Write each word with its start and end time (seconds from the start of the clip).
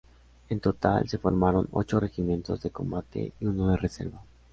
En 0.49 0.59
total, 0.59 1.07
se 1.07 1.19
formaron 1.19 1.67
ocho 1.73 1.99
regimientos 1.99 2.59
de 2.63 2.71
combate 2.71 3.33
y 3.39 3.45
uno 3.45 3.69
de 3.69 3.77
reserva. 3.77 4.23